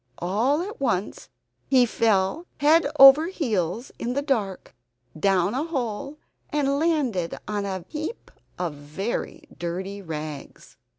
[0.17, 1.29] All at once
[1.67, 4.73] he fell head over heels in the dark,
[5.15, 6.17] down a hole,
[6.49, 10.75] and landed on a heap of very dirty rags.